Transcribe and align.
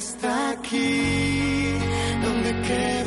está 0.00 0.50
aquí, 0.52 1.74
donde 2.22 2.50
quedo 2.62 2.99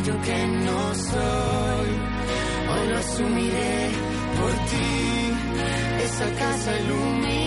aquello 0.00 0.20
que 0.22 0.46
no 0.46 0.94
soy, 0.94 1.88
hoy 2.70 2.88
lo 2.88 2.98
asumiré 2.98 3.90
por 4.38 4.52
ti, 4.52 6.04
esa 6.04 6.30
casa 6.38 6.80
iluminada 6.80 7.39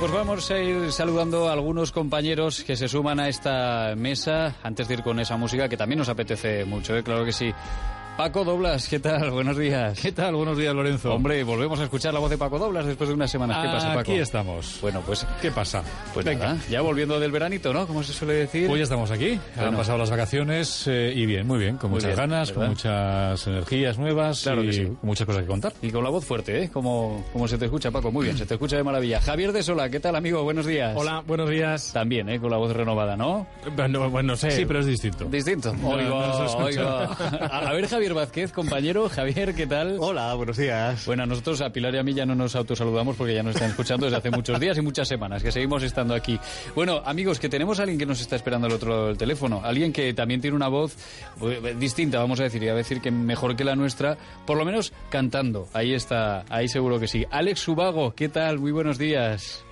pues 0.00 0.12
vamos 0.12 0.50
a 0.50 0.58
ir 0.58 0.90
saludando 0.92 1.50
a 1.50 1.52
algunos 1.52 1.92
compañeros 1.92 2.64
que 2.64 2.74
se 2.74 2.88
suman 2.88 3.20
a 3.20 3.28
esta 3.28 3.94
mesa 3.96 4.54
antes 4.62 4.88
de 4.88 4.94
ir 4.94 5.02
con 5.02 5.20
esa 5.20 5.36
música 5.36 5.68
que 5.68 5.76
también 5.76 5.98
nos 5.98 6.08
apetece 6.08 6.64
mucho, 6.64 6.96
¿eh? 6.96 7.02
claro 7.02 7.22
que 7.22 7.32
sí. 7.32 7.52
Paco 8.20 8.44
Doblas, 8.44 8.86
¿qué 8.86 9.00
tal? 9.00 9.30
Buenos 9.30 9.56
días. 9.56 9.98
¿Qué 9.98 10.12
tal? 10.12 10.34
Buenos 10.34 10.58
días, 10.58 10.74
Lorenzo. 10.74 11.14
Hombre, 11.14 11.42
volvemos 11.42 11.80
a 11.80 11.84
escuchar 11.84 12.12
la 12.12 12.20
voz 12.20 12.28
de 12.28 12.36
Paco 12.36 12.58
Doblas 12.58 12.84
después 12.84 13.08
de 13.08 13.14
unas 13.14 13.30
semanas. 13.30 13.64
¿Qué 13.64 13.72
pasa, 13.72 13.88
Paco? 13.88 14.00
Aquí 14.00 14.16
estamos. 14.16 14.76
Bueno, 14.82 15.02
pues, 15.06 15.26
¿Qué 15.40 15.50
pasa? 15.50 15.82
pues 16.12 16.26
Venga. 16.26 16.48
nada, 16.48 16.60
ya 16.68 16.82
volviendo 16.82 17.18
del 17.18 17.32
veranito, 17.32 17.72
¿no? 17.72 17.86
Como 17.86 18.02
se 18.02 18.12
suele 18.12 18.34
decir. 18.34 18.68
Pues 18.68 18.78
ya 18.78 18.82
estamos 18.82 19.10
aquí. 19.10 19.40
Bueno. 19.54 19.70
Han 19.70 19.76
pasado 19.78 19.96
las 19.96 20.10
vacaciones 20.10 20.86
eh, 20.86 21.14
y 21.16 21.24
bien, 21.24 21.46
muy 21.46 21.58
bien, 21.58 21.78
con 21.78 21.88
Muy 21.90 21.96
muchas 21.96 22.14
bien, 22.14 22.28
ganas, 22.28 22.48
¿verdad? 22.50 22.60
con 22.60 22.68
muchas 22.68 23.46
energías 23.46 23.98
nuevas 23.98 24.42
Claro 24.42 24.64
y 24.64 24.66
que 24.66 24.72
sí. 24.74 24.92
muchas 25.00 25.26
cosas 25.26 25.40
que 25.40 25.48
contar. 25.48 25.72
Y 25.80 25.90
con 25.90 26.04
la 26.04 26.10
voz 26.10 26.26
fuerte, 26.26 26.64
¿eh? 26.64 26.68
Como, 26.70 27.24
como 27.32 27.48
se 27.48 27.56
te 27.56 27.64
escucha, 27.64 27.90
Paco. 27.90 28.12
Muy 28.12 28.26
bien, 28.26 28.36
se 28.36 28.44
te 28.44 28.52
escucha 28.52 28.76
de 28.76 28.84
maravilla. 28.84 29.22
Javier 29.22 29.50
de 29.52 29.62
Sola, 29.62 29.88
¿qué 29.88 29.98
tal, 29.98 30.14
amigo? 30.14 30.42
Buenos 30.42 30.66
días. 30.66 30.92
Hola, 30.94 31.22
buenos 31.26 31.48
días. 31.48 31.90
También, 31.94 32.28
¿eh? 32.28 32.38
Con 32.38 32.50
la 32.50 32.58
voz 32.58 32.76
renovada, 32.76 33.16
¿no? 33.16 33.46
Bueno, 33.74 34.10
bueno, 34.10 34.36
sé. 34.36 34.50
Sí, 34.50 34.66
pero 34.66 34.80
es 34.80 34.86
distinto. 34.86 35.24
Distinto. 35.24 35.72
No, 35.72 35.96
no 35.96 36.64
oiga. 36.66 37.04
A 37.04 37.70
a 37.70 37.72
ver, 37.72 37.88
Javier 37.88 38.09
Vázquez, 38.14 38.52
compañero. 38.52 39.08
Javier, 39.08 39.54
¿qué 39.54 39.66
tal? 39.66 39.96
Hola, 40.00 40.34
buenos 40.34 40.56
días. 40.56 41.04
Bueno, 41.06 41.26
nosotros 41.26 41.60
a 41.60 41.70
Pilar 41.70 41.94
y 41.94 41.98
a 41.98 42.02
mí 42.02 42.14
ya 42.14 42.26
no 42.26 42.34
nos 42.34 42.54
autosaludamos 42.56 43.16
porque 43.16 43.34
ya 43.34 43.42
nos 43.42 43.54
están 43.54 43.70
escuchando 43.70 44.06
desde 44.06 44.18
hace 44.18 44.30
muchos 44.30 44.58
días 44.58 44.78
y 44.78 44.80
muchas 44.80 45.08
semanas, 45.08 45.42
que 45.42 45.52
seguimos 45.52 45.82
estando 45.82 46.14
aquí. 46.14 46.38
Bueno, 46.74 47.02
amigos, 47.04 47.38
que 47.38 47.48
tenemos 47.48 47.78
a 47.78 47.82
alguien 47.82 47.98
que 47.98 48.06
nos 48.06 48.20
está 48.20 48.36
esperando 48.36 48.66
al 48.66 48.72
otro 48.72 48.90
lado 48.90 49.06
del 49.08 49.18
teléfono. 49.18 49.60
Alguien 49.64 49.92
que 49.92 50.12
también 50.14 50.40
tiene 50.40 50.56
una 50.56 50.68
voz 50.68 50.96
eh, 51.42 51.74
distinta, 51.78 52.18
vamos 52.18 52.40
a 52.40 52.44
decir, 52.44 52.62
y 52.62 52.68
a 52.68 52.74
decir 52.74 53.00
que 53.00 53.10
mejor 53.10 53.56
que 53.56 53.64
la 53.64 53.76
nuestra, 53.76 54.16
por 54.46 54.56
lo 54.56 54.64
menos 54.64 54.92
cantando. 55.10 55.68
Ahí 55.72 55.94
está, 55.94 56.44
ahí 56.48 56.68
seguro 56.68 57.00
que 57.00 57.08
sí. 57.08 57.24
Alex 57.30 57.60
Subago, 57.60 58.12
¿qué 58.14 58.28
tal? 58.28 58.58
Muy 58.58 58.72
buenos 58.72 58.98
días. 58.98 59.64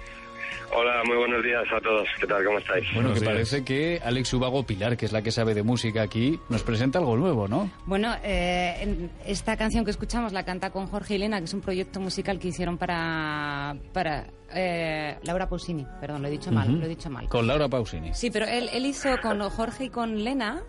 Hola, 0.74 1.02
muy 1.06 1.16
buenos 1.16 1.42
días 1.42 1.64
a 1.74 1.80
todos. 1.80 2.06
¿Qué 2.20 2.26
tal? 2.26 2.44
¿Cómo 2.44 2.58
estáis? 2.58 2.84
Bueno, 2.94 3.08
Buenos 3.10 3.14
que 3.14 3.20
días. 3.20 3.32
parece 3.32 3.64
que 3.64 4.00
Alex 4.04 4.28
Subago 4.28 4.62
Pilar, 4.64 4.96
que 4.96 5.06
es 5.06 5.12
la 5.12 5.22
que 5.22 5.30
sabe 5.30 5.54
de 5.54 5.62
música 5.62 6.02
aquí, 6.02 6.38
nos 6.48 6.62
presenta 6.62 6.98
algo 6.98 7.16
nuevo, 7.16 7.48
¿no? 7.48 7.70
Bueno, 7.86 8.14
eh, 8.22 9.08
esta 9.24 9.56
canción 9.56 9.84
que 9.84 9.90
escuchamos 9.90 10.32
la 10.32 10.44
canta 10.44 10.70
con 10.70 10.86
Jorge 10.86 11.14
y 11.14 11.16
Elena, 11.16 11.38
que 11.38 11.44
es 11.44 11.54
un 11.54 11.60
proyecto 11.60 12.00
musical 12.00 12.38
que 12.38 12.48
hicieron 12.48 12.76
para, 12.78 13.76
para 13.92 14.26
eh, 14.54 15.16
Laura 15.22 15.48
Pausini. 15.48 15.86
Perdón, 16.00 16.22
lo 16.22 16.28
he 16.28 16.30
dicho 16.32 16.52
mal, 16.52 16.78
lo 16.78 16.84
he 16.84 16.88
dicho 16.88 17.08
mal. 17.10 17.28
Con 17.28 17.46
Laura 17.46 17.68
Pausini. 17.68 18.12
Sí, 18.14 18.30
pero 18.30 18.46
él, 18.46 18.68
él 18.72 18.84
hizo 18.86 19.08
con 19.22 19.40
Jorge 19.50 19.84
y 19.84 19.90
con 19.90 20.22
Lena, 20.22 20.62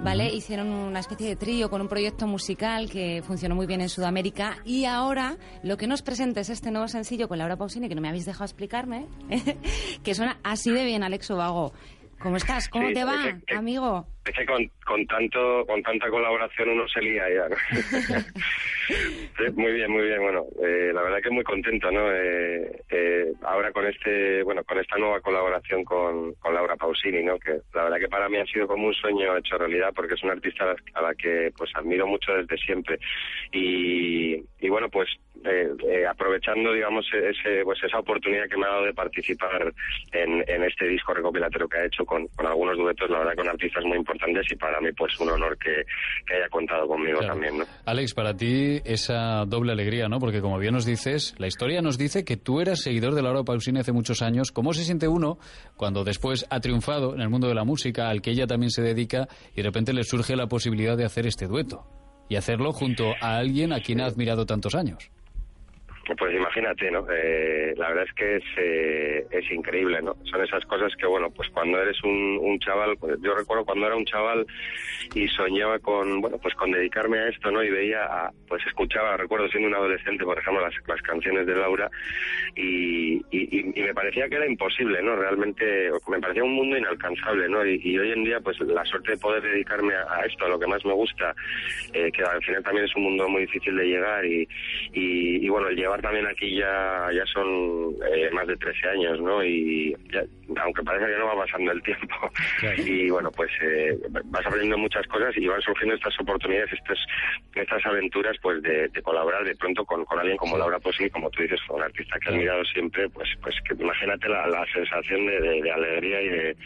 ¿vale? 0.00 0.32
Hicieron 0.32 0.68
una 0.68 1.00
especie 1.00 1.28
de 1.28 1.36
trío 1.36 1.70
con 1.70 1.80
un 1.80 1.88
proyecto 1.88 2.26
musical 2.26 2.88
que 2.90 3.22
funcionó 3.26 3.54
muy 3.54 3.66
bien 3.66 3.80
en 3.80 3.88
Sudamérica 3.88 4.58
y 4.64 4.84
ahora 4.84 5.36
lo 5.62 5.76
que 5.76 5.86
nos 5.86 6.02
presenta 6.02 6.40
es 6.40 6.50
este 6.50 6.70
nuevo 6.70 6.88
sencillo 6.88 7.28
con 7.28 7.38
Laura 7.38 7.56
Pausini, 7.56 7.88
que 7.88 7.94
no 7.94 8.00
me 8.00 8.08
habéis 8.08 8.26
dejado 8.26 8.44
explicarme, 8.44 9.06
que 10.04 10.14
suena 10.14 10.38
así 10.42 10.70
de 10.70 10.84
bien, 10.84 11.02
Alex 11.02 11.30
Vago. 11.30 11.72
¿Cómo 12.20 12.36
estás? 12.36 12.68
¿Cómo 12.68 12.88
Sí, 12.88 12.94
te 12.94 13.04
va, 13.04 13.28
es 13.28 13.44
que- 13.44 13.54
amigo? 13.54 14.04
Es 14.24 14.34
que 14.34 14.44
con, 14.44 14.68
con 14.84 15.06
tanto 15.06 15.64
con 15.66 15.80
tanta 15.84 16.10
colaboración 16.10 16.70
uno 16.70 16.82
se 16.88 17.00
lía 17.00 17.22
ya. 17.32 17.46
muy 19.54 19.72
bien, 19.72 19.90
muy 19.90 20.02
bien. 20.02 20.20
Bueno, 20.22 20.44
eh, 20.62 20.90
la 20.92 21.02
verdad 21.02 21.18
que 21.22 21.30
muy 21.30 21.44
contento, 21.44 21.90
¿no? 21.90 22.10
Eh, 22.12 22.82
eh, 22.90 23.32
ahora 23.42 23.72
con 23.72 23.86
este, 23.86 24.42
bueno, 24.42 24.64
con 24.64 24.78
esta 24.78 24.96
nueva 24.96 25.20
colaboración 25.20 25.84
con, 25.84 26.32
con 26.34 26.54
Laura 26.54 26.76
Pausini, 26.76 27.22
¿no? 27.22 27.38
Que 27.38 27.60
la 27.74 27.84
verdad 27.84 27.98
que 27.98 28.08
para 28.08 28.28
mí 28.28 28.38
ha 28.38 28.46
sido 28.46 28.66
como 28.66 28.86
un 28.88 28.94
sueño 28.94 29.36
hecho 29.36 29.56
realidad 29.58 29.92
porque 29.94 30.14
es 30.14 30.22
una 30.22 30.32
artista 30.32 30.64
a 30.64 30.66
la, 30.68 30.76
a 30.94 31.02
la 31.02 31.14
que 31.14 31.52
pues 31.56 31.70
admiro 31.74 32.06
mucho 32.06 32.32
desde 32.32 32.56
siempre 32.58 32.98
y, 33.52 34.34
y 34.60 34.68
bueno 34.68 34.88
pues 34.88 35.08
eh, 35.44 35.68
eh, 35.88 36.06
aprovechando 36.06 36.72
digamos 36.72 37.06
ese, 37.12 37.62
pues 37.64 37.78
esa 37.84 37.98
oportunidad 38.00 38.48
que 38.48 38.56
me 38.56 38.66
ha 38.66 38.70
dado 38.70 38.84
de 38.86 38.92
participar 38.94 39.72
en, 40.12 40.44
en 40.48 40.64
este 40.64 40.86
disco 40.88 41.14
recopilatorio 41.14 41.68
que 41.68 41.78
ha 41.78 41.84
hecho 41.86 42.04
con, 42.04 42.26
con 42.28 42.46
algunos 42.46 42.76
duetos 42.76 43.08
la 43.08 43.18
verdad 43.20 43.36
con 43.36 43.48
artistas 43.48 43.84
muy 43.84 43.98
importantes 43.98 44.46
y 44.50 44.56
para 44.56 44.80
mí 44.80 44.90
pues 44.92 45.18
un 45.20 45.30
honor 45.30 45.56
que, 45.58 45.84
que 46.26 46.34
haya 46.34 46.48
contado 46.48 46.86
conmigo 46.88 47.18
Claro. 47.18 47.34
también 47.34 47.58
¿no? 47.58 47.64
Alex, 47.86 48.14
para 48.14 48.34
ti 48.36 48.80
esa 48.84 49.27
doble 49.46 49.72
alegría, 49.72 50.08
¿no? 50.08 50.18
Porque 50.18 50.40
como 50.40 50.58
bien 50.58 50.74
nos 50.74 50.84
dices, 50.84 51.34
la 51.38 51.46
historia 51.46 51.80
nos 51.82 51.98
dice 51.98 52.24
que 52.24 52.36
tú 52.36 52.60
eras 52.60 52.80
seguidor 52.80 53.14
de 53.14 53.22
Laura 53.22 53.42
Pausini 53.42 53.80
hace 53.80 53.92
muchos 53.92 54.22
años. 54.22 54.52
¿Cómo 54.52 54.72
se 54.72 54.84
siente 54.84 55.08
uno 55.08 55.38
cuando 55.76 56.04
después 56.04 56.46
ha 56.50 56.60
triunfado 56.60 57.14
en 57.14 57.20
el 57.20 57.28
mundo 57.28 57.48
de 57.48 57.54
la 57.54 57.64
música, 57.64 58.08
al 58.08 58.22
que 58.22 58.30
ella 58.30 58.46
también 58.46 58.70
se 58.70 58.82
dedica, 58.82 59.28
y 59.52 59.56
de 59.56 59.62
repente 59.62 59.92
le 59.92 60.04
surge 60.04 60.36
la 60.36 60.46
posibilidad 60.46 60.96
de 60.96 61.04
hacer 61.04 61.26
este 61.26 61.46
dueto? 61.46 61.86
Y 62.28 62.36
hacerlo 62.36 62.72
junto 62.72 63.12
a 63.20 63.36
alguien 63.36 63.72
a 63.72 63.80
quien 63.80 64.00
ha 64.00 64.06
admirado 64.06 64.44
tantos 64.44 64.74
años. 64.74 65.10
Pues 66.16 66.34
imagínate, 66.34 66.90
¿no? 66.90 67.06
Eh, 67.12 67.74
la 67.76 67.88
verdad 67.88 68.04
es 68.08 68.12
que 68.14 68.36
es, 68.36 68.44
eh, 68.56 69.26
es 69.30 69.50
increíble, 69.52 70.00
¿no? 70.00 70.16
Son 70.24 70.42
esas 70.42 70.64
cosas 70.64 70.90
que, 70.96 71.06
bueno, 71.06 71.30
pues 71.30 71.50
cuando 71.50 71.80
eres 71.82 72.02
un, 72.02 72.38
un 72.40 72.58
chaval, 72.60 72.96
pues 72.98 73.18
yo 73.20 73.34
recuerdo 73.34 73.66
cuando 73.66 73.86
era 73.86 73.94
un 73.94 74.06
chaval 74.06 74.46
y 75.14 75.28
soñaba 75.28 75.78
con, 75.80 76.22
bueno, 76.22 76.38
pues 76.38 76.54
con 76.54 76.70
dedicarme 76.70 77.18
a 77.18 77.28
esto, 77.28 77.50
¿no? 77.50 77.62
Y 77.62 77.68
veía, 77.70 78.04
a- 78.04 78.32
pues 78.48 78.66
escuchaba, 78.66 79.18
recuerdo 79.18 79.48
siendo 79.48 79.68
un 79.68 79.74
adolescente, 79.74 80.24
por 80.24 80.38
ejemplo, 80.38 80.62
las, 80.62 80.74
las 80.86 81.02
canciones 81.02 81.46
de 81.46 81.54
Laura 81.54 81.90
y, 82.56 83.20
me 83.76 83.94
parecía 83.94 84.28
que 84.28 84.36
era 84.36 84.46
imposible, 84.46 85.02
¿no? 85.02 85.14
Realmente 85.16 85.90
me 86.08 86.20
parecía 86.20 86.44
un 86.44 86.54
mundo 86.54 86.76
inalcanzable, 86.76 87.48
¿no? 87.48 87.64
Y, 87.66 87.98
hoy 87.98 88.12
en 88.12 88.24
día, 88.24 88.40
pues 88.40 88.58
la 88.60 88.84
suerte 88.84 89.12
de 89.12 89.18
poder 89.18 89.42
dedicarme 89.42 89.94
a, 89.94 90.02
a 90.20 90.24
esto, 90.26 90.44
a 90.46 90.48
lo 90.48 90.58
que 90.58 90.66
más 90.66 90.84
me 90.84 90.92
gusta, 90.92 91.34
eh, 91.92 92.10
que 92.12 92.22
al 92.22 92.42
final 92.42 92.62
también 92.62 92.86
es 92.86 92.96
un 92.96 93.02
mundo 93.04 93.28
muy 93.28 93.42
difícil 93.42 93.76
de 93.76 93.84
llegar 93.86 94.24
y, 94.24 94.48
y, 94.92 95.44
y, 95.44 95.48
bueno, 95.48 95.68
el 95.68 95.76
llevar 95.76 95.97
también 96.02 96.26
aquí 96.26 96.56
ya, 96.56 97.08
ya 97.12 97.24
son 97.26 97.94
eh, 98.12 98.30
más 98.32 98.46
de 98.46 98.56
13 98.56 98.88
años, 98.88 99.20
¿no? 99.20 99.42
Y 99.44 99.94
ya- 100.12 100.24
aunque 100.62 100.82
parece 100.82 101.06
que 101.12 101.18
no 101.18 101.26
va 101.26 101.44
pasando 101.44 101.72
el 101.72 101.82
tiempo. 101.82 102.14
Y 102.86 103.10
bueno, 103.10 103.30
pues 103.30 103.50
eh, 103.62 103.96
vas 104.26 104.44
aprendiendo 104.46 104.78
muchas 104.78 105.06
cosas 105.08 105.36
y 105.36 105.46
van 105.46 105.60
surgiendo 105.60 105.94
estas 105.94 106.18
oportunidades, 106.20 106.72
estas, 106.72 106.98
estas 107.54 107.84
aventuras, 107.86 108.36
pues 108.42 108.62
de, 108.62 108.88
de 108.88 109.02
colaborar 109.02 109.44
de 109.44 109.54
pronto 109.56 109.84
con, 109.84 110.04
con 110.04 110.18
alguien 110.18 110.36
como 110.36 110.56
Laura 110.58 110.78
Posini, 110.78 111.10
como 111.10 111.30
tú 111.30 111.42
dices, 111.42 111.60
un 111.68 111.82
artista 111.82 112.18
que 112.18 112.30
he 112.30 112.32
admirado 112.34 112.64
siempre, 112.64 113.08
pues, 113.10 113.28
pues 113.42 113.54
que 113.66 113.74
imagínate 113.82 114.28
la, 114.28 114.46
la 114.46 114.64
sensación 114.72 115.26
de, 115.26 115.40
de- 115.40 115.62
de 115.62 115.70
alegría 115.72 116.22
y 116.22 116.28
de, 116.28 116.56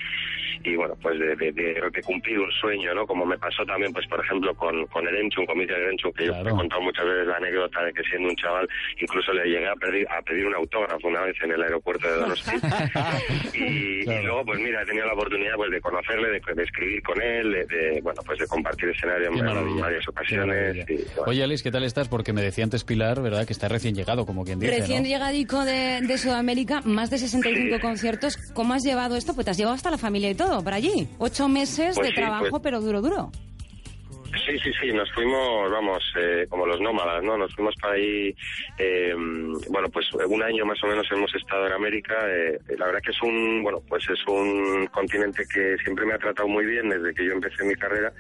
y 0.65 0.77
bueno, 0.77 0.95
pues 1.03 1.19
de, 1.19 1.35
de- 1.37 1.53
cumplir 2.05 2.39
un 2.41 2.51
sueño, 2.53 2.95
¿no? 2.95 3.07
Como 3.07 3.25
me 3.25 3.39
pasó 3.39 3.65
también, 3.65 3.93
pues 3.93 4.07
por 4.09 4.21
ejemplo, 4.25 4.55
con, 4.55 4.87
con 4.87 5.07
Erenchun, 5.07 5.47
con 5.47 5.57
Miguel 5.59 5.77
Erenchun, 5.83 6.13
que 6.13 6.27
yo 6.27 6.33
he 6.33 6.51
contado 6.57 6.83
muchas 6.83 7.05
veces 7.07 7.27
la 7.29 7.37
anécdota 7.37 7.85
de 7.85 7.93
que 7.93 8.03
siendo 8.05 8.29
un 8.29 8.37
chaval, 8.37 8.69
incluso 9.01 9.22
incluso 9.23 9.33
le 9.33 9.45
llegué 9.51 9.69
a 9.69 9.75
pedir, 9.77 10.07
a 10.09 10.23
pedir 10.23 10.47
un 10.47 10.55
autógrafo 10.55 11.09
una 11.09 11.23
vez 11.23 11.37
en 11.43 11.53
el 11.53 11.63
aeropuerto 11.63 12.07
de 12.09 12.15
Donosti. 12.17 12.51
y, 13.55 14.11
y 14.11 14.23
luego, 14.23 14.45
pues 14.45 14.59
mira, 14.61 14.83
he 14.83 14.87
tenido 14.87 15.07
la 15.07 15.15
oportunidad 15.15 15.55
pues 15.57 15.71
de 15.71 15.81
conocerle, 15.81 16.29
de, 16.31 16.55
de 16.55 16.63
escribir 16.63 17.03
con 17.03 17.21
él, 17.23 17.53
de, 17.53 17.65
de, 17.67 18.01
bueno, 18.03 18.21
pues 18.25 18.39
de 18.39 18.47
compartir 18.47 18.89
escenario 18.89 19.29
en, 19.29 19.81
varias 19.81 20.09
ocasiones. 20.09 20.77
y, 20.89 20.95
bueno. 21.17 21.23
Oye, 21.27 21.43
Alex, 21.45 21.63
¿qué 21.63 21.71
tal 21.71 21.85
estás? 21.85 22.09
Porque 22.09 22.33
me 22.33 22.43
decía 22.43 22.65
antes 22.65 22.85
Pilar, 22.85 23.23
¿verdad? 23.23 23.47
Que 23.47 23.53
está 23.53 23.69
recién 23.69 23.95
llegado, 23.95 24.27
como 24.27 24.45
quien 24.45 24.59
dice, 24.59 24.79
Recién 24.79 25.03
¿no? 25.03 25.09
llegadico 25.09 25.65
de, 25.65 26.01
de 26.03 26.19
Sudamérica, 26.19 26.81
más 26.85 27.11
de 27.11 27.19
65 27.19 27.81
conciertos. 27.81 28.37
¿Cómo 28.55 28.75
has 28.75 28.83
llevado 28.83 29.17
esto? 29.17 29.35
Pues 29.35 29.45
te 29.45 29.51
has 29.53 29.57
llevado 29.59 29.75
hasta 29.77 29.91
la 29.91 29.99
familia 29.99 30.31
y 30.31 30.35
todo, 30.35 30.63
para 30.65 30.77
allí. 30.77 31.09
Ocho 31.19 31.49
meses 31.49 31.95
Pues 31.95 32.09
de 32.09 32.15
sí, 32.15 32.15
trabajo, 32.21 32.47
pues- 32.51 32.63
pero 32.63 32.81
duro, 32.81 33.01
duro. 33.01 33.31
Sí, 34.35 34.59
sí, 34.59 34.73
sí, 34.81 34.93
nos 34.93 35.13
fuimos, 35.13 35.71
vamos, 35.71 36.03
eh, 36.17 36.47
como 36.49 36.67
los 36.67 36.81
nómadas, 36.81 37.23
¿no? 37.23 37.37
Nos 37.37 37.55
fuimos 37.55 37.75
para 37.77 37.95
ahí, 37.95 38.35
eh, 38.79 39.15
bueno, 39.69 39.89
pues 39.91 40.07
un 40.15 40.43
año 40.43 40.65
más 40.65 40.83
o 40.83 40.87
menos 40.87 41.07
hemos 41.13 41.33
estado 41.35 41.67
en 41.67 41.73
América. 41.75 42.15
eh, 42.29 42.59
la 42.79 42.87
verdad 42.87 43.01
que 43.05 43.11
es 43.11 43.23
un, 43.23 43.63
bueno, 43.63 43.81
pues 43.89 44.09
es 44.09 44.19
un 44.27 44.87
continente 44.87 45.45
que 45.53 45.77
siempre 45.85 46.07
me 46.07 46.15
ha 46.15 46.19
tratado 46.19 46.49
muy 46.49 46.65
bien 46.65 46.89
desde 46.89 47.13
que 47.15 47.27
yo 47.27 47.33
empecé 47.33 47.63
mi 47.65 47.75
carrera 47.75 48.11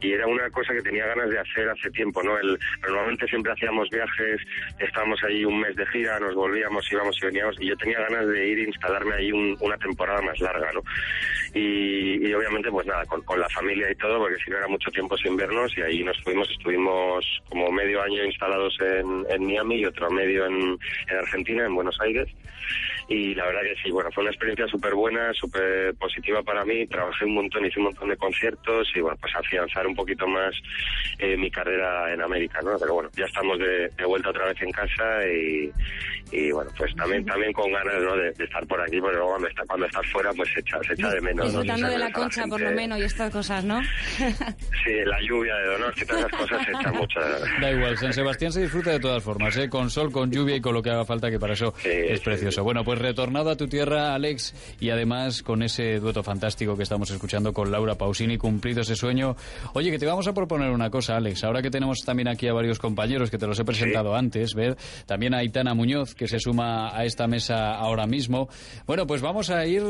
y 0.00 0.12
era 0.12 0.26
una 0.26 0.48
cosa 0.50 0.72
que 0.72 0.80
tenía 0.82 1.06
ganas 1.06 1.28
de 1.28 1.38
hacer 1.38 1.68
hace 1.68 1.90
tiempo, 1.90 2.22
¿no? 2.22 2.38
El, 2.38 2.58
normalmente 2.82 3.26
siempre 3.26 3.52
hacíamos 3.52 3.88
viajes, 3.90 4.40
estábamos 4.78 5.22
ahí 5.24 5.44
un 5.44 5.60
mes 5.60 5.76
de 5.76 5.86
gira, 5.88 6.18
nos 6.20 6.34
volvíamos, 6.34 6.90
íbamos 6.90 7.16
y 7.22 7.26
veníamos 7.26 7.56
y 7.60 7.66
yo 7.68 7.76
tenía 7.76 8.00
ganas 8.00 8.26
de 8.26 8.46
ir 8.48 8.58
a 8.60 8.62
instalarme 8.62 9.14
ahí 9.14 9.30
un- 9.30 9.56
una 9.60 9.76
temporada 9.76 10.22
más 10.22 10.40
larga, 10.40 10.72
¿no? 10.72 10.82
Y, 11.54 12.28
y 12.28 12.32
obviamente, 12.32 12.70
pues 12.70 12.86
nada, 12.86 13.04
con, 13.06 13.22
con 13.22 13.40
la 13.40 13.48
familia 13.48 13.90
y 13.90 13.94
todo, 13.96 14.18
porque 14.18 14.36
si 14.44 14.50
no 14.50 14.58
era 14.58 14.68
mucho 14.68 14.90
tiempo 14.90 15.16
sin 15.16 15.36
vernos 15.36 15.76
y 15.76 15.82
ahí 15.82 16.04
nos 16.04 16.20
fuimos, 16.22 16.48
estuvimos 16.50 17.24
como 17.48 17.70
medio 17.70 18.02
año 18.02 18.24
instalados 18.24 18.76
en, 18.80 19.26
en 19.28 19.44
Miami 19.44 19.76
y 19.76 19.84
otro 19.86 20.10
medio 20.10 20.46
en, 20.46 20.78
en 21.08 21.16
Argentina, 21.18 21.66
en 21.66 21.74
Buenos 21.74 21.98
Aires. 22.00 22.28
Y 23.10 23.34
la 23.34 23.44
verdad 23.44 23.62
que 23.62 23.74
sí, 23.82 23.90
bueno, 23.90 24.08
fue 24.12 24.22
una 24.22 24.30
experiencia 24.30 24.68
súper 24.68 24.94
buena, 24.94 25.32
súper 25.34 25.92
positiva 25.96 26.44
para 26.44 26.64
mí. 26.64 26.86
Trabajé 26.86 27.24
un 27.24 27.34
montón, 27.34 27.66
hice 27.66 27.80
un 27.80 27.86
montón 27.86 28.08
de 28.08 28.16
conciertos 28.16 28.88
y 28.94 29.00
bueno, 29.00 29.18
pues 29.20 29.34
afianzar 29.34 29.84
un 29.84 29.96
poquito 29.96 30.28
más 30.28 30.54
eh, 31.18 31.36
mi 31.36 31.50
carrera 31.50 32.14
en 32.14 32.22
América, 32.22 32.60
¿no? 32.62 32.78
Pero 32.78 32.94
bueno, 32.94 33.10
ya 33.16 33.24
estamos 33.24 33.58
de, 33.58 33.88
de 33.88 34.04
vuelta 34.04 34.30
otra 34.30 34.46
vez 34.46 34.62
en 34.62 34.70
casa 34.70 35.26
y, 35.26 35.72
y 36.30 36.52
bueno, 36.52 36.70
pues 36.78 36.94
también 36.94 37.24
también 37.26 37.52
con 37.52 37.72
ganas, 37.72 38.00
¿no? 38.00 38.16
De, 38.16 38.30
de 38.30 38.44
estar 38.44 38.64
por 38.68 38.80
aquí, 38.80 39.00
porque 39.00 39.16
luego 39.16 39.30
cuando, 39.30 39.48
está, 39.48 39.62
cuando 39.66 39.86
estás 39.86 40.06
fuera, 40.12 40.30
pues 40.32 40.48
se 40.54 40.60
echa, 40.60 40.78
se 40.86 40.92
echa 40.92 41.10
de 41.10 41.20
menos. 41.20 41.46
¿no? 41.46 41.62
Disfrutando 41.62 41.86
Se 41.88 41.92
de 41.92 41.98
la 41.98 42.12
concha, 42.12 42.44
por 42.46 42.60
lo 42.60 42.70
menos, 42.70 42.98
y 43.00 43.02
estas 43.02 43.32
cosas, 43.32 43.64
¿no? 43.64 43.80
Sí, 44.84 44.92
la 45.04 45.20
lluvia 45.20 45.54
de 45.56 45.66
Donosti, 45.66 46.06
todas 46.06 46.24
esas 46.26 46.40
cosas 46.40 46.64
se 46.64 46.70
echan 46.70 46.96
mucha... 46.96 47.20
Da 47.60 47.70
igual, 47.70 47.98
San 47.98 48.12
Sebastián 48.12 48.52
se 48.52 48.62
disfruta 48.62 48.92
de 48.92 49.00
todas 49.00 49.22
formas, 49.22 49.54
¿eh? 49.58 49.68
con 49.68 49.90
sol, 49.90 50.10
con 50.10 50.30
lluvia 50.30 50.56
y 50.56 50.60
con 50.60 50.72
lo 50.74 50.82
que 50.82 50.90
haga 50.90 51.04
falta, 51.04 51.28
que 51.28 51.38
para 51.38 51.52
eso 51.52 51.74
es 51.84 52.20
precioso. 52.20 52.62
Bueno, 52.62 52.82
pues 52.84 52.99
retornado 53.00 53.50
a 53.50 53.56
tu 53.56 53.66
tierra, 53.66 54.14
Alex, 54.14 54.54
y 54.80 54.90
además 54.90 55.42
con 55.42 55.62
ese 55.62 55.98
dueto 55.98 56.22
fantástico 56.22 56.76
que 56.76 56.82
estamos 56.84 57.10
escuchando 57.10 57.52
con 57.52 57.70
Laura 57.70 57.96
Pausini, 57.96 58.38
cumplido 58.38 58.82
ese 58.82 58.94
sueño. 58.94 59.36
Oye, 59.74 59.90
que 59.90 59.98
te 59.98 60.06
vamos 60.06 60.26
a 60.28 60.32
proponer 60.32 60.70
una 60.70 60.90
cosa, 60.90 61.16
Alex, 61.16 61.42
ahora 61.44 61.62
que 61.62 61.70
tenemos 61.70 61.98
también 62.04 62.28
aquí 62.28 62.46
a 62.48 62.52
varios 62.52 62.78
compañeros 62.78 63.30
que 63.30 63.38
te 63.38 63.46
los 63.46 63.58
he 63.58 63.64
presentado 63.64 64.14
antes, 64.14 64.54
ver, 64.54 64.76
también 65.06 65.34
a 65.34 65.38
Aitana 65.38 65.74
Muñoz, 65.74 66.14
que 66.14 66.28
se 66.28 66.38
suma 66.38 66.96
a 66.96 67.04
esta 67.04 67.26
mesa 67.26 67.74
ahora 67.74 68.06
mismo. 68.06 68.48
Bueno, 68.86 69.06
pues 69.06 69.20
vamos 69.22 69.50
a 69.50 69.66
ir 69.66 69.82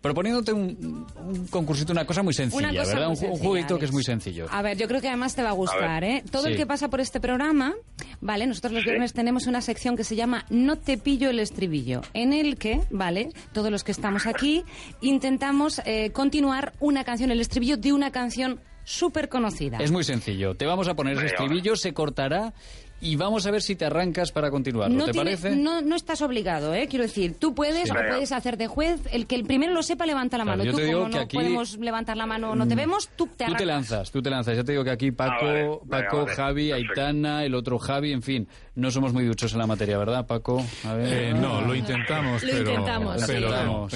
proponiéndote 0.00 0.52
un, 0.52 1.06
un 1.16 1.46
concursito, 1.48 1.92
una 1.92 2.04
cosa 2.04 2.22
muy 2.22 2.34
sencilla, 2.34 2.70
Una 2.70 2.78
cosa 2.80 2.94
¿verdad? 2.94 3.08
muy 3.08 3.16
Un, 3.16 3.16
ju- 3.16 3.24
un 3.24 3.30
sencilla, 3.30 3.48
jueguito 3.48 3.78
que 3.78 3.84
es 3.86 3.92
muy 3.92 4.02
sencillo. 4.04 4.46
A 4.50 4.62
ver, 4.62 4.76
yo 4.76 4.86
creo 4.88 5.00
que 5.00 5.08
además 5.08 5.34
te 5.34 5.42
va 5.42 5.50
a 5.50 5.52
gustar, 5.52 6.04
¿eh? 6.04 6.22
Todo 6.30 6.44
Sí. 6.44 6.50
el 6.52 6.56
que 6.56 6.66
pasa 6.66 6.88
por 6.88 7.00
este 7.00 7.20
programa, 7.20 7.74
¿vale? 8.20 8.46
Nosotros 8.46 8.72
los 8.72 8.84
viernes 8.84 9.12
tenemos 9.12 9.46
una 9.46 9.60
sección 9.60 9.96
que 9.96 10.04
se 10.04 10.16
llama 10.16 10.44
No 10.50 10.76
te 10.76 10.98
pillo 10.98 11.30
el 11.30 11.38
estribillo, 11.40 12.00
en 12.14 12.32
el 12.40 12.56
que, 12.56 12.80
¿vale? 12.90 13.30
Todos 13.52 13.70
los 13.70 13.84
que 13.84 13.92
estamos 13.92 14.26
aquí 14.26 14.64
intentamos 15.00 15.80
eh, 15.84 16.10
continuar 16.12 16.72
una 16.80 17.04
canción, 17.04 17.30
el 17.30 17.40
estribillo 17.40 17.76
de 17.76 17.92
una 17.92 18.10
canción 18.10 18.60
súper 18.84 19.28
conocida. 19.28 19.78
Es 19.78 19.92
muy 19.92 20.04
sencillo. 20.04 20.54
Te 20.54 20.66
vamos 20.66 20.88
a 20.88 20.94
poner 20.94 21.16
ese 21.16 21.26
estribillo, 21.26 21.76
se 21.76 21.92
cortará 21.92 22.52
y 23.00 23.16
vamos 23.16 23.46
a 23.46 23.50
ver 23.50 23.62
si 23.62 23.76
te 23.76 23.84
arrancas 23.84 24.32
para 24.32 24.50
continuarlo. 24.50 24.96
No, 24.96 25.04
¿Te 25.06 25.12
tiene- 25.12 25.36
parece? 25.36 25.56
no, 25.56 25.80
no 25.80 25.96
estás 25.96 26.20
obligado, 26.22 26.74
¿eh? 26.74 26.86
Quiero 26.88 27.04
decir, 27.04 27.34
tú 27.38 27.54
puedes 27.54 27.88
Sí. 27.88 27.90
o 27.90 27.94
puedes 27.94 28.32
hacer 28.32 28.56
de 28.56 28.66
juez. 28.66 29.00
El 29.12 29.26
que 29.26 29.34
el 29.36 29.44
primero 29.44 29.72
lo 29.72 29.82
sepa, 29.82 30.06
levanta 30.06 30.36
la 30.38 30.44
Claro, 30.44 30.58
mano. 30.58 30.64
yo 30.64 30.72
Tú, 30.72 30.78
te 30.78 30.84
digo 30.84 30.98
como 31.00 31.10
que 31.10 31.16
no 31.16 31.22
aquí- 31.24 31.36
podemos 31.36 31.78
levantar 31.78 32.16
la 32.16 32.26
mano, 32.26 32.54
no 32.54 32.66
te 32.68 32.74
Mm. 32.74 32.78
vemos, 32.78 33.08
tú 33.16 33.26
te 33.26 33.30
Tú 33.30 33.36
te 33.36 33.44
arrancas. 33.44 33.66
lanzas, 33.66 34.10
tú 34.10 34.22
te 34.22 34.30
lanzas. 34.30 34.56
Ya 34.56 34.64
te 34.64 34.72
digo 34.72 34.84
que 34.84 34.90
aquí 34.90 35.10
Paco, 35.12 35.32
Ah, 35.40 35.44
vale. 35.46 35.62
Venga, 35.62 35.80
Paco, 35.88 36.22
vale. 36.24 36.34
Javi, 36.36 36.68
Perfecto. 36.70 36.90
Aitana, 37.00 37.44
el 37.44 37.54
otro 37.54 37.78
Javi, 37.78 38.12
en 38.12 38.22
fin, 38.22 38.48
no 38.74 38.90
somos 38.90 39.12
muy 39.12 39.24
duchos 39.24 39.52
en 39.52 39.58
la 39.58 39.66
materia, 39.66 39.96
¿verdad, 39.98 40.26
Paco? 40.26 40.64
A 40.84 40.94
ver. 40.94 41.12
Eh, 41.12 41.34
no, 41.34 41.60
lo 41.62 41.74
intentamos, 41.74 42.42
Lo 42.42 42.50
pero, 42.50 42.70
intentamos, 42.70 43.14
pero, 43.14 43.26
sí. 43.26 43.32
pero 43.32 43.64
no. 43.64 43.88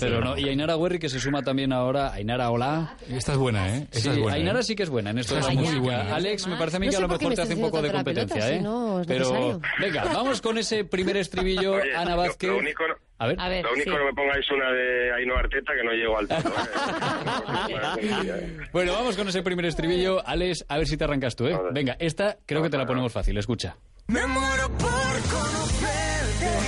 Pero 0.00 0.20
no. 0.24 0.38
Y 0.38 0.48
Ainara 0.48 0.76
Werri 0.76 0.98
que 0.98 1.08
se 1.08 1.20
suma 1.20 1.42
también 1.42 1.72
ahora. 1.72 2.12
Ainara, 2.12 2.50
hola. 2.50 2.96
Esta 3.08 3.32
es 3.32 3.38
buena, 3.38 3.76
¿eh? 3.76 3.86
Esta 3.92 4.00
Sí, 4.00 4.08
es 4.10 4.18
buena, 4.18 4.36
Ainara 4.36 4.60
¿eh? 4.60 4.62
sí 4.62 4.74
que 4.74 4.82
es 4.82 4.90
buena 4.90 5.10
en 5.10 5.18
esto 5.18 5.38
es 5.38 5.54
muy 5.54 5.78
buena. 5.78 6.14
Alex, 6.14 6.46
me 6.46 6.56
parece 6.56 6.76
a 6.76 6.80
mí 6.80 6.86
No 6.86 6.90
que 6.90 6.96
a 6.96 7.00
lo 7.00 7.08
mejor 7.08 7.28
me 7.28 7.34
te 7.36 7.42
hace 7.42 7.54
un 7.54 7.60
poco 7.60 7.82
de 7.82 7.88
haciendo 7.88 8.39
pelota, 8.40 8.52
¿eh? 8.52 8.56
si 8.58 8.62
no 8.64 9.00
es 9.00 9.06
Pero 9.06 9.18
necesario. 9.20 9.60
venga, 9.80 10.04
vamos 10.12 10.40
con 10.40 10.58
ese 10.58 10.84
primer 10.84 11.16
estribillo, 11.16 11.72
Oye, 11.74 11.94
Ana 11.94 12.16
Vázquez. 12.16 12.50
Lo, 12.50 12.56
único, 12.58 12.86
no- 12.88 12.94
A 13.18 13.26
ver. 13.26 13.36
A 13.40 13.48
ver, 13.48 13.64
lo 13.64 13.72
único 13.72 13.90
sí. 13.90 13.96
no 13.96 14.04
me 14.04 14.12
pongáis 14.14 14.50
una 14.50 14.70
de 14.72 15.12
Ainhoa 15.12 15.38
Arteta 15.40 15.72
que 15.74 15.84
no 15.84 15.92
llego 15.92 16.18
al 16.18 16.28
tono. 16.28 16.50
¿eh? 16.50 18.56
Bueno, 18.72 18.92
vamos 18.92 19.16
con 19.16 19.28
ese 19.28 19.42
primer 19.42 19.66
estribillo. 19.66 20.26
Alex, 20.26 20.64
a 20.68 20.78
ver 20.78 20.86
si 20.86 20.96
te 20.96 21.04
arrancas 21.04 21.36
tú, 21.36 21.46
¿eh? 21.46 21.58
Venga, 21.72 21.96
esta 21.98 22.38
creo 22.46 22.62
que 22.62 22.70
te 22.70 22.78
la 22.78 22.86
ponemos 22.86 23.12
fácil, 23.12 23.36
escucha. 23.38 23.76
Me 24.06 24.26
muero 24.26 24.68
por 24.78 24.90
conocerte, 25.30 26.58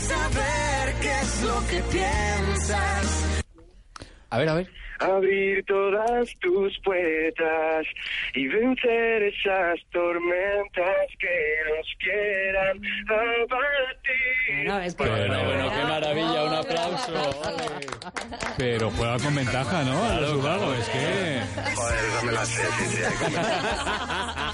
saber 0.00 0.94
qué 1.00 1.12
es 1.22 1.42
lo 1.42 1.60
que 1.68 1.82
piensas. 1.90 3.42
A 4.30 4.38
ver, 4.38 4.48
a 4.48 4.54
ver. 4.54 4.68
Abrir 5.02 5.64
todas 5.66 6.28
tus 6.40 6.78
puertas 6.80 7.86
y 8.34 8.46
vencer 8.48 9.22
esas 9.24 9.78
tormentas 9.92 11.06
que 11.18 11.56
nos 11.68 11.86
quieran 11.98 12.80
abatir. 13.08 14.56
Bueno, 14.66 14.80
es 14.80 14.94
que- 14.94 15.04
Bueno, 15.08 15.44
bueno, 15.44 15.70
qué 15.70 15.82
maravilla, 15.84 16.44
un 16.44 16.54
aplauso. 16.54 17.42
Pero 18.58 18.90
juega 18.90 19.16
con 19.18 19.34
ventaja, 19.34 19.82
¿no? 19.84 20.04
A 20.04 20.20
los 20.20 20.32
Ubago, 20.34 20.72
es 20.74 20.88
que... 20.88 21.40
Joder, 21.74 21.98
esa 22.04 22.22
me 22.26 22.32
la 22.32 22.44
sé, 22.46 22.62
sí, 22.62 22.84
sí. 22.96 23.02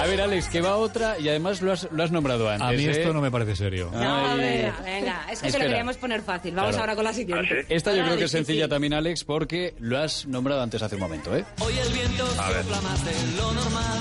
A 0.00 0.06
ver, 0.06 0.20
Alex, 0.20 0.48
que 0.48 0.60
va 0.60 0.76
otra 0.76 1.18
y 1.18 1.28
además 1.28 1.62
lo 1.62 1.72
has, 1.72 1.88
lo 1.92 2.02
has 2.02 2.10
nombrado 2.10 2.48
antes. 2.48 2.66
A 2.66 2.72
mí 2.72 2.84
¿eh? 2.84 2.90
esto 2.90 3.12
no 3.12 3.20
me 3.20 3.30
parece 3.30 3.54
serio. 3.56 3.90
No, 3.92 4.36
venga, 4.36 4.74
venga. 4.84 5.26
Es 5.30 5.40
que 5.40 5.46
Espera. 5.48 5.64
lo 5.64 5.70
queríamos 5.70 5.96
poner 5.96 6.22
fácil. 6.22 6.54
Vamos 6.54 6.70
Claro. 6.70 6.82
ahora 6.82 6.94
con 6.96 7.04
la 7.04 7.10
¿Ah, 7.10 7.14
siguiente. 7.14 7.62
sí? 7.62 7.74
Esta 7.74 7.94
yo 7.94 8.04
creo 8.04 8.16
que 8.16 8.24
es 8.24 8.30
sencilla 8.30 8.68
también, 8.68 8.94
Alex, 8.94 9.24
porque 9.24 9.74
lo 9.78 9.98
has 9.98 10.26
nombrado 10.26 10.62
antes 10.62 10.82
hace 10.82 10.94
un 10.96 11.02
momento, 11.02 11.36
¿eh? 11.36 11.44
Hoy 11.60 11.74
el 11.78 11.92
viento 11.92 12.26
sopla 12.26 12.80
más 12.82 13.04
de 13.04 13.12
lo 13.36 13.52
normal. 13.52 13.98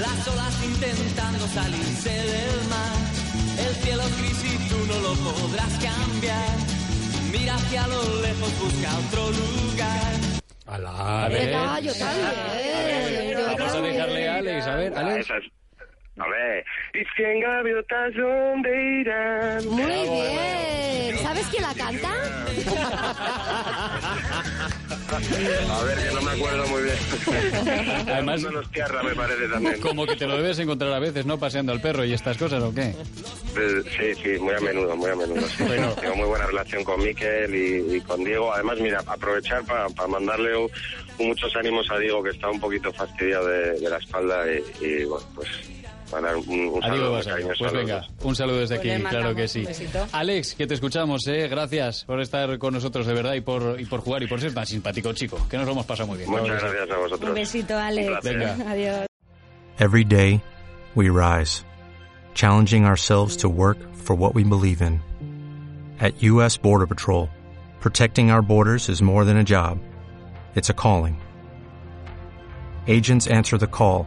Las 0.00 0.28
olas 0.28 0.64
intentando 0.64 1.46
salirse 1.48 2.10
del 2.10 2.68
mar. 2.68 3.66
El 3.68 3.74
cielo 3.76 4.02
es 4.02 4.18
gris 4.18 4.44
y 4.44 4.68
tú 4.68 4.76
no 4.86 5.00
lo 5.00 5.14
podrás 5.14 5.72
cambiar. 5.72 6.56
Mira 7.32 7.54
hacia 7.54 7.86
lo 7.86 8.02
lejos, 8.20 8.50
busca 8.60 8.98
otro 9.08 9.30
lugar. 9.30 10.12
A 10.68 11.28
ver. 11.28 11.46
Venga, 11.46 11.80
yo 11.80 11.92
también. 11.94 13.38
yo 13.38 13.56
a 14.66 14.74
Alex, 14.74 14.90
ver, 14.94 14.98
Ah, 14.98 15.00
Alex. 15.12 15.30
es- 15.30 15.52
A 16.18 16.28
ver, 16.28 16.64
y 16.94 17.04
cien 17.14 17.40
gaviotas 17.40 18.14
dónde 18.14 19.00
irán. 19.00 19.66
Muy 19.68 19.84
bien. 19.84 21.18
¿Sabes 21.18 21.46
quién 21.48 21.62
la 21.62 21.74
canta? 21.74 22.10
A 25.16 25.82
ver, 25.84 25.98
que 25.98 26.14
no 26.14 26.20
me 26.22 26.30
acuerdo 26.32 26.66
muy 26.68 26.82
bien. 26.82 26.96
Además- 28.08 28.42
tierra, 28.72 29.02
me 29.02 29.14
parece 29.14 29.48
también. 29.48 29.80
Como 29.80 30.06
que 30.06 30.16
te 30.16 30.26
lo 30.26 30.36
debes 30.36 30.58
encontrar 30.58 30.92
a 30.92 30.98
veces, 30.98 31.24
¿no? 31.26 31.38
Paseando 31.38 31.72
al 31.72 31.80
perro 31.80 32.04
y 32.04 32.12
estas 32.12 32.36
cosas, 32.36 32.62
¿o 32.62 32.74
qué? 32.74 32.94
Eh, 33.56 33.82
Sí, 33.98 34.14
sí, 34.22 34.38
muy 34.38 34.54
a 34.54 34.60
menudo, 34.60 34.94
muy 34.96 35.10
a 35.10 35.16
menudo. 35.16 35.40
sí. 35.48 35.62
Bueno. 35.64 35.92
Tengo 36.00 36.16
muy 36.16 36.26
buena 36.26 36.46
relación 36.46 36.84
con 36.84 37.02
Miquel 37.02 37.54
y, 37.54 37.96
y 37.96 38.00
con 38.02 38.22
Diego. 38.24 38.52
Además, 38.52 38.78
mira, 38.80 39.02
aprovechar 39.06 39.64
para 39.64 39.88
mandarle 40.08 40.56
un- 40.56 40.70
muchos 41.18 41.54
ánimos 41.56 41.90
a 41.90 41.98
Diego, 41.98 42.22
que 42.22 42.30
está 42.30 42.50
un 42.50 42.60
poquito 42.60 42.92
fastidiado 42.92 43.46
de, 43.46 43.80
de 43.80 43.88
la 43.90 43.96
espalda 43.96 44.44
y, 44.52 44.84
y, 44.84 45.04
bueno, 45.04 45.26
pues 45.34 45.48
mandar 46.12 46.36
un, 46.36 46.80
saludo 46.82 47.20
Pues 47.58 47.72
venga, 47.72 48.06
un 48.22 48.36
saludo 48.36 48.58
desde 48.58 48.76
Pues 48.76 48.94
aquí, 48.94 49.02
claro 49.04 49.34
que 49.34 49.48
sí. 49.48 49.64
Alex, 50.12 50.54
que 50.54 50.66
te 50.66 50.74
escuchamos, 50.74 51.26
¿eh? 51.26 51.48
Gracias 51.48 52.04
por 52.04 52.20
estar 52.20 52.58
con 52.58 52.74
nosotros 52.74 53.06
de 53.06 53.14
verdad 53.14 53.34
y 53.34 53.40
por, 53.40 53.80
y 53.80 53.84
por 53.86 54.00
jugar 54.00 54.22
y 54.22 54.26
por 54.26 54.40
ser 54.40 54.54
tan 54.54 54.66
simpático 54.66 55.12
chico, 55.12 55.38
que 55.48 55.56
nos 55.56 55.66
lo 55.66 55.72
hemos 55.72 55.86
pasado 55.86 56.08
muy 56.08 56.18
bien. 56.18 56.30
Muchas 56.30 56.62
gracias 56.62 56.90
a 56.90 56.96
vosotros. 56.96 57.28
Un 57.28 57.34
besito, 57.34 57.78
Alex. 57.78 58.08
Un 58.08 58.20
placer. 58.20 58.38
Venga. 58.38 58.70
Adiós. 58.70 59.06
Every 59.78 60.04
day, 60.04 60.42
we 60.94 61.10
rise, 61.10 61.62
challenging 62.34 62.86
ourselves 62.86 63.36
to 63.38 63.48
work 63.48 63.78
for 63.94 64.16
what 64.16 64.34
we 64.34 64.42
believe 64.42 64.80
in. 64.80 65.02
At 66.00 66.22
U.S. 66.22 66.56
Border 66.56 66.86
Patrol, 66.86 67.28
protecting 67.80 68.30
our 68.30 68.42
borders 68.42 68.88
is 68.88 69.02
more 69.02 69.24
than 69.24 69.36
a 69.36 69.44
job, 69.44 69.78
it's 70.54 70.70
a 70.70 70.74
calling. 70.74 71.20
Agents 72.86 73.26
answer 73.26 73.58
the 73.58 73.66
call, 73.66 74.06